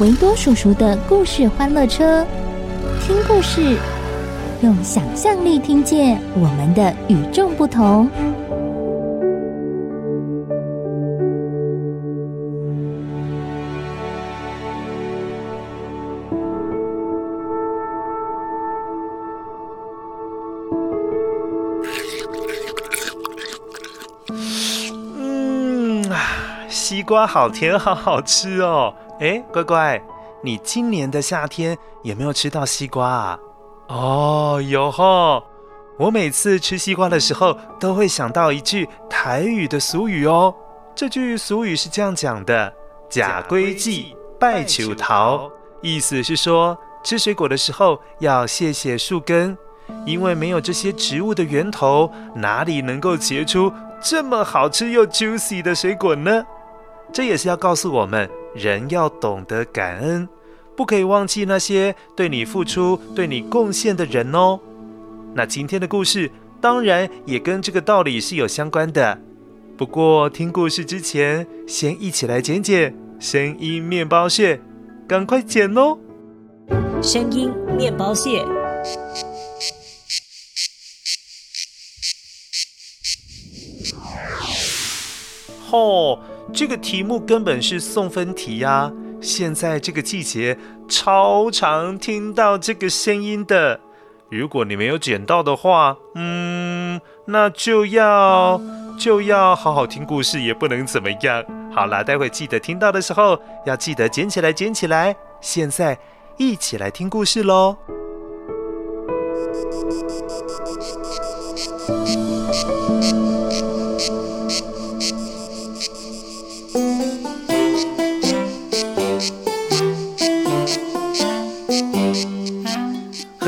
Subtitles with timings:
[0.00, 2.26] 维多叔叔的故事欢乐车，
[3.02, 3.76] 听故事，
[4.62, 8.08] 用想象力听见我们的与众不同。
[25.18, 26.02] 嗯
[26.70, 28.94] 西瓜好甜，好好吃哦！
[29.20, 30.02] 哎，乖乖，
[30.42, 33.38] 你今年的夏天有没有吃到西瓜啊？
[33.88, 35.44] 哦，有吼！
[35.98, 40.54] 我每次吃西瓜的时候，都会想到一句台语的俗语哦。
[40.94, 42.72] 这句俗语是这样讲的
[43.10, 46.74] ：“假龟记，拜树头”，意思是说
[47.04, 49.54] 吃水果的时候要谢谢树根，
[50.06, 56.42] 因为没有这些植物的源头，哪里能够结出这么好吃又 juicy 的水果呢？
[57.12, 60.28] 这也是要告诉我们，人要懂得感恩，
[60.76, 64.58] 不可以忘记那些对你付出、对你贡献的人哦。
[65.34, 69.18] 那今天的故事当然也跟这个道理是有相关的。
[69.76, 74.60] 不过听故事之前，先一起来剪剪声音面包屑，
[75.06, 75.98] 赶快剪哦！
[77.00, 78.44] 声音面包屑。
[85.72, 86.18] 哦！
[86.52, 88.92] 这个题目根本是送分题呀！
[89.20, 90.56] 现在这个季节
[90.88, 93.78] 超常听到这个声音的。
[94.30, 98.60] 如果你没有捡到的话，嗯，那就要
[98.98, 101.44] 就要好好听故事，也不能怎么样。
[101.72, 105.14] 好啦，待会记得听到的时候要记得捡起来，捡起来。
[105.40, 105.98] 现在
[106.36, 107.76] 一起来听故事喽。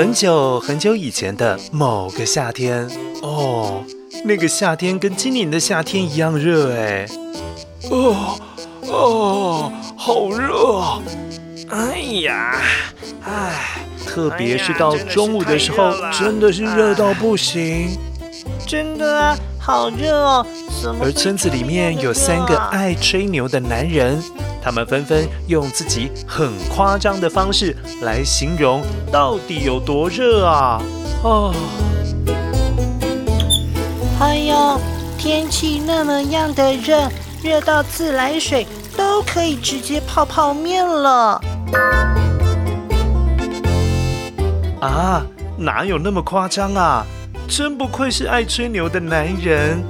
[0.03, 2.91] 很久很久以前的某个夏天，
[3.23, 3.85] 哦，
[4.25, 7.07] 那个夏天跟今年的夏天一样热哎，
[7.89, 8.37] 哦
[8.89, 11.01] 哦，好热啊！
[11.71, 12.61] 哎呀，
[13.25, 17.97] 哎，特别是到中午的时候，真的是热到不行。
[18.67, 20.45] 真的啊，好热哦！
[21.01, 24.23] 而村子里面有三个爱吹牛的男人。
[24.63, 30.81] 他们纷纷用自己很夸张的方式来形容到底有多热啊！
[31.25, 31.53] 哦，
[34.21, 34.81] 哎呦，
[35.19, 37.09] 天气那么样的热，
[37.43, 38.65] 热到自来水
[38.97, 41.41] 都可以直接泡泡面了。
[44.81, 45.27] 啊，
[45.59, 47.05] 哪有那么夸张啊？
[47.49, 49.83] 真不愧是爱吹牛的男人。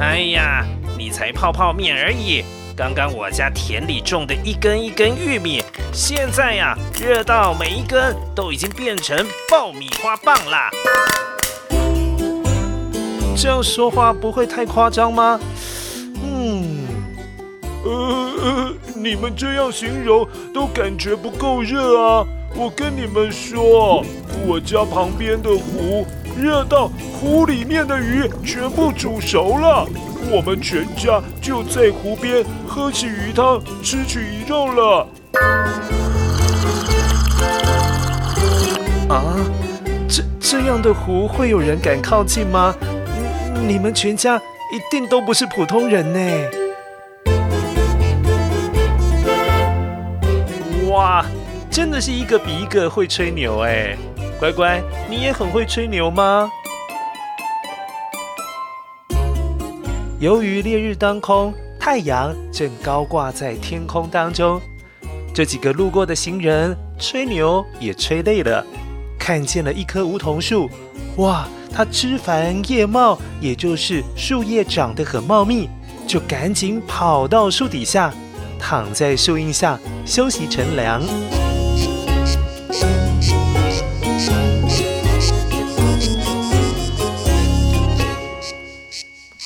[0.00, 0.64] 哎呀！
[0.96, 2.42] 你才泡泡面而已，
[2.74, 5.62] 刚刚我家田里种的一根一根玉米，
[5.92, 9.14] 现在呀，热到每一根都已经变成
[9.50, 10.70] 爆米花棒啦。
[13.36, 15.38] 这样说话不会太夸张吗？
[16.22, 16.78] 嗯，
[17.84, 17.92] 呃
[18.42, 22.26] 呃，你们这样形容都感觉不够热啊！
[22.56, 24.02] 我跟你们说，
[24.46, 26.06] 我家旁边的湖
[26.40, 29.86] 热到湖里面的鱼全部煮熟了。
[30.30, 35.06] 我们全家就在湖边喝起鱼汤，吃起鱼肉了。
[39.08, 39.36] 啊，
[40.08, 42.74] 这这样的湖会有人敢靠近吗？
[43.66, 46.20] 你们全家一定都不是普通人呢。
[50.88, 51.24] 哇，
[51.70, 53.96] 真的是一个比一个会吹牛哎！
[54.40, 56.50] 乖乖，你也很会吹牛吗？
[60.18, 64.58] 由于烈日当空，太阳正高挂在天空当中。
[65.34, 68.64] 这几个路过的行人吹牛也吹累了，
[69.18, 70.70] 看见了一棵梧桐树，
[71.16, 75.68] 哇，它枝繁叶茂，也就是树叶长得很茂密，
[76.06, 78.10] 就赶紧跑到树底下，
[78.58, 81.02] 躺在树荫下休息乘凉。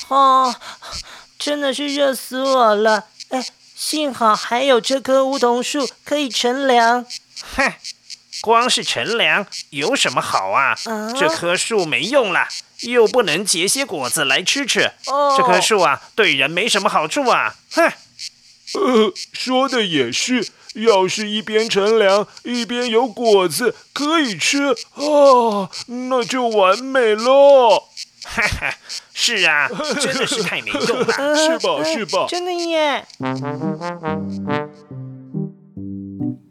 [0.09, 0.55] 哦，
[1.39, 3.06] 真的是热死我了！
[3.29, 3.45] 哎。
[3.77, 7.05] 幸好还有这棵梧桐树可以乘凉。
[7.56, 7.75] 哼，
[8.41, 10.75] 光是乘凉有什么好啊？
[10.87, 12.47] 啊这棵树没用了，
[12.83, 14.93] 又不能结些果子来吃吃。
[15.06, 17.56] 哦、这棵树啊，对人没什么好处啊。
[17.73, 17.93] 哼。
[18.75, 27.89] 呃，说的也是，要是一边乘凉一边有果子可以吃啊、哦，那就完美了。
[28.25, 28.75] 哈哈，
[29.12, 29.69] 是啊，
[30.00, 31.06] 真的是太没用了，
[31.37, 31.85] 是吧？
[31.85, 32.26] 是吧？
[32.29, 33.05] 真的耶！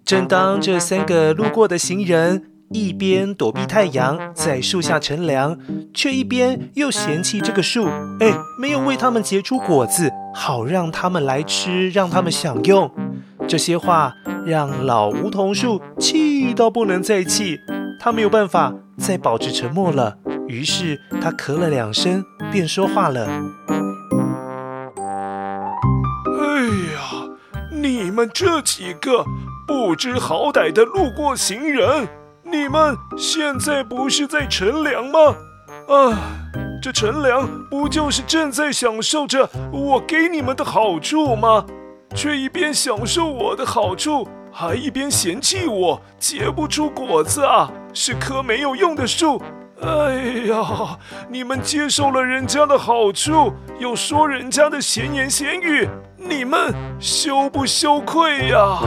[0.05, 5.57] 正当这三个路过的行人一边躲避太阳，在树下乘凉，
[5.93, 7.87] 却一边又嫌弃这个树，
[8.19, 12.91] 哎，没有为他们结出果子，好让他们来吃，让他们享用。
[13.47, 14.13] 这些话
[14.45, 17.57] 让老梧桐树气到不能再气，
[17.99, 20.17] 他没有办法再保持沉默了。
[20.53, 23.25] 于是他咳了两声，便说话了
[26.39, 26.45] ：“哎
[26.93, 27.27] 呀，
[27.71, 29.25] 你们这几个
[29.67, 32.07] 不知好歹的路过行人，
[32.43, 35.19] 你们现在不是在乘凉吗？
[35.89, 36.21] 啊，
[36.83, 41.65] 这乘凉不就是正在享受着我给你们的好处吗？
[42.13, 49.41] 却一边享受我的好处，还一边嫌弃我结不出果子啊，是棵没有用的树。”
[49.85, 50.13] 哎
[50.47, 50.97] 呀，
[51.29, 58.79] 你们接受了人家的好处，又说人家的闲言闲语，你们羞不羞愧呀？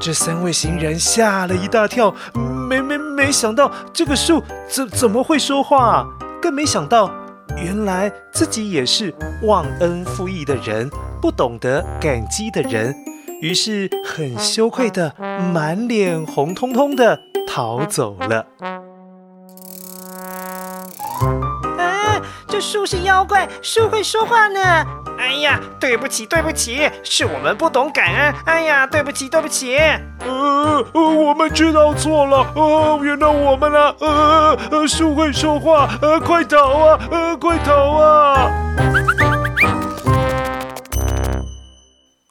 [0.00, 2.14] 这三位行人吓了一大跳，
[2.68, 6.06] 没没没想到这个树怎怎么会说话，
[6.40, 7.10] 更没想到
[7.58, 10.88] 原来自己也是忘恩负义的人，
[11.20, 12.94] 不懂得感激的人，
[13.42, 15.14] 于是很羞愧的，
[15.52, 17.20] 满脸红彤彤的。
[17.46, 18.46] 逃走了。
[21.78, 24.60] 啊，这树是妖怪，树会说话呢。
[25.18, 28.34] 哎呀，对不起，对不起，是我们不懂感恩。
[28.44, 29.78] 哎呀，对不起，对不起。
[30.20, 33.96] 呃，我们知道错了，呃，原谅我们了。
[34.00, 38.50] 呃，呃，树会说话，呃，快逃啊，呃，快逃啊！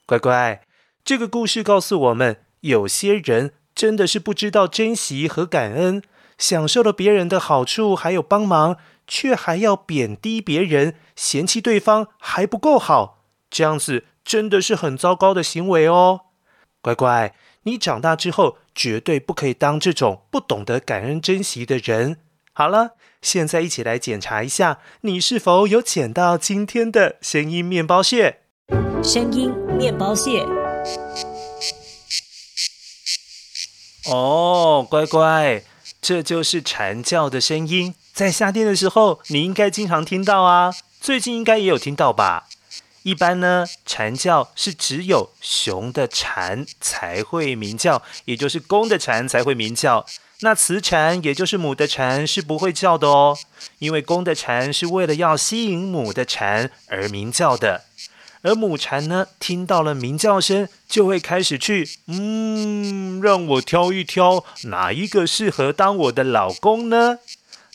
[0.06, 0.62] 乖乖，
[1.04, 3.54] 这个故事告诉我们，有些人。
[3.76, 6.02] 真的是不知道珍惜和感恩，
[6.38, 8.78] 享受了别人的好处还有帮忙，
[9.08, 16.22] 却还要贬低别人，嫌弃对方还不够好，这样子真的是很糟糕的行为哦。
[16.82, 17.34] 乖乖，
[17.64, 22.18] 你长大之后绝对不可以当这种不懂得感恩珍惜的人。
[22.52, 22.92] 好了，
[23.22, 28.42] 现在一起来检查一下，你是否有捡到今天的声音面包屑？
[29.02, 30.46] 声音面包屑。
[34.06, 35.64] 哦，乖乖，
[36.02, 37.96] 这就是蝉叫的声音。
[38.14, 40.74] 在夏天的时候，你应该经常听到啊。
[41.00, 42.48] 最近应该也有听到吧？
[43.04, 50.06] 一般呢，蝉叫是只有雄的蝉才会鸣叫，也就是公的蝉才会鸣叫。
[50.40, 53.38] 那雌蝉，也就是母的蝉，是不会叫的哦，
[53.80, 57.86] 因为公的蝉是为了要吸引母的蝉而鸣叫的。
[58.44, 67.20] 而母蝉呢，听到了鸣叫声，就会开始去，嗯，让我挑一挑，哪一个适合当我的老公呢？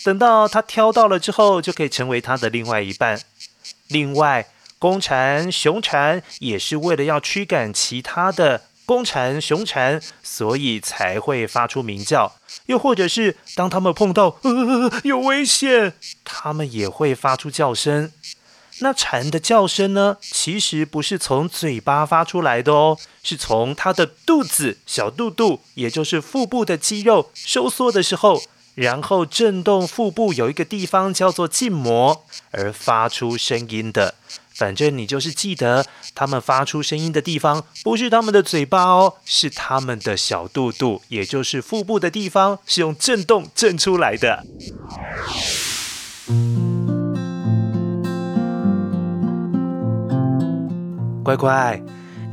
[0.04, 3.18] 等到它挑到了之后，就可以成为它的另外一半。
[3.88, 4.46] 另外，
[4.78, 12.34] 公蝉、雄蝉也是为了要驱赶其他的公蝉、雄蝉，所以才会发出鸣叫。
[12.66, 18.12] 又或者是当它们碰到，呃，有危险，它们也会发出叫声。
[18.80, 28.40] 那蝉的叫声呢，其实不是从嘴巴发出来的哦，是从它的肚子、小肚肚，也就是腹部的肌肉收缩的时候，
[28.75, 34.14] 然后震动腹部有一个地方叫做筋膜，而发出声音的。
[34.54, 44.44] 反正你就是记得，它们发出声音的地方不是它们的嘴巴哦，是它们的小肚肚，也就是腹部的地方，是用震动震出来的。
[51.28, 51.82] 乖乖，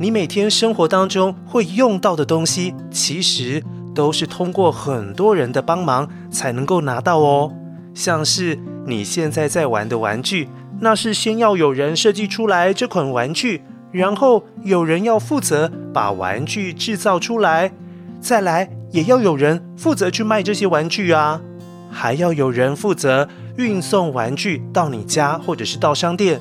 [0.00, 3.62] 你每天生活当中会用到的东西，其实
[3.94, 7.52] 都是通过很多人的帮忙才能够拿到哦。
[7.92, 10.48] 像是你现在在玩的玩具，
[10.80, 17.72] 那是先要有人设计出来这款玩具，然后有人要负责把玩具制造出来，
[18.18, 21.42] 再来也要有人负责去卖这些玩具啊，
[21.90, 26.40] 还要有人负责运送玩具到你家或者是到商店。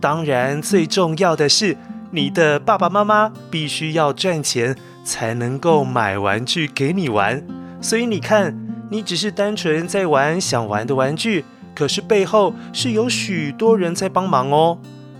[0.00, 1.76] 当然，最重要的是
[2.10, 7.44] 你的爸爸妈妈必须要赚钱才能够买玩具给你玩。
[7.80, 8.56] 所以你看，
[8.90, 11.44] 你只是单纯在玩想玩的玩具。
[11.72, 14.78] 可是背后是有许多人在帮忙哦，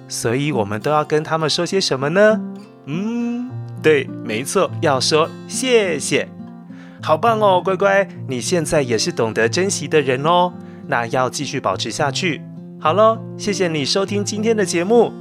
[0.08, 2.40] 所以我们都要跟他们说些什么呢？
[2.86, 3.48] 嗯，
[3.80, 6.28] 对，没错，要说谢谢。
[7.00, 10.52] 好棒哦，乖乖，你现在也是懂得珍惜的人哦。
[10.88, 12.42] 那要继续保持下去。
[12.82, 15.12] 好喽，谢谢你收听今天的节目。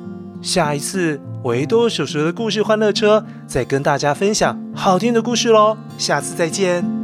[0.41, 5.77] 下一次维多叔叔的故事欢乐车再跟大家分享好听的故事喽。
[5.97, 6.98] 下次再见。